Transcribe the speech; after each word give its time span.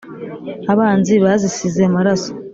Abanzi 0.71 1.13
bazisize 1.23 1.79
amaraso.” 1.89 2.31